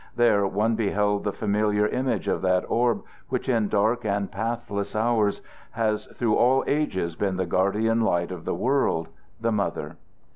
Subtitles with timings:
[0.15, 5.43] There one beheld the familiar image of that orb which in dark and pathless hours
[5.73, 9.09] has through all ages been the guardian light of the world
[9.39, 9.97] the mother.